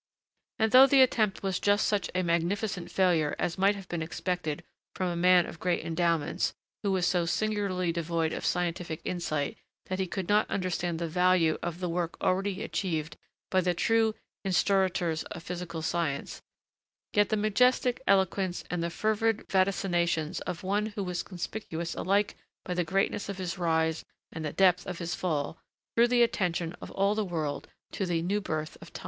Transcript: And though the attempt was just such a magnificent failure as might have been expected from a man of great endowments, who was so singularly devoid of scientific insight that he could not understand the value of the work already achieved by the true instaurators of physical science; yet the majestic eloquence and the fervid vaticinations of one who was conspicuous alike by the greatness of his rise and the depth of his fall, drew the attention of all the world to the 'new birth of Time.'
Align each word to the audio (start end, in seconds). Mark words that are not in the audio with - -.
And 0.57 0.71
though 0.71 0.87
the 0.87 1.03
attempt 1.03 1.43
was 1.43 1.59
just 1.59 1.85
such 1.85 2.09
a 2.15 2.23
magnificent 2.23 2.89
failure 2.89 3.35
as 3.37 3.59
might 3.59 3.75
have 3.75 3.87
been 3.87 4.01
expected 4.01 4.63
from 4.95 5.09
a 5.11 5.15
man 5.15 5.45
of 5.45 5.59
great 5.59 5.85
endowments, 5.85 6.55
who 6.81 6.91
was 6.91 7.05
so 7.05 7.27
singularly 7.27 7.91
devoid 7.91 8.33
of 8.33 8.43
scientific 8.43 8.99
insight 9.05 9.59
that 9.85 9.99
he 9.99 10.07
could 10.07 10.27
not 10.27 10.49
understand 10.49 10.97
the 10.97 11.07
value 11.07 11.59
of 11.61 11.79
the 11.79 11.87
work 11.87 12.19
already 12.19 12.63
achieved 12.63 13.15
by 13.51 13.61
the 13.61 13.75
true 13.75 14.15
instaurators 14.43 15.23
of 15.25 15.43
physical 15.43 15.83
science; 15.83 16.41
yet 17.13 17.29
the 17.29 17.37
majestic 17.37 18.01
eloquence 18.07 18.63
and 18.71 18.81
the 18.81 18.89
fervid 18.89 19.47
vaticinations 19.49 20.41
of 20.47 20.63
one 20.63 20.87
who 20.87 21.03
was 21.03 21.21
conspicuous 21.21 21.93
alike 21.93 22.35
by 22.65 22.73
the 22.73 22.83
greatness 22.83 23.29
of 23.29 23.37
his 23.37 23.59
rise 23.59 24.03
and 24.31 24.43
the 24.43 24.51
depth 24.53 24.87
of 24.87 24.97
his 24.97 25.13
fall, 25.13 25.59
drew 25.95 26.07
the 26.07 26.23
attention 26.23 26.73
of 26.81 26.89
all 26.89 27.13
the 27.13 27.23
world 27.23 27.67
to 27.91 28.07
the 28.07 28.23
'new 28.23 28.41
birth 28.41 28.75
of 28.81 28.91
Time.' 28.91 28.99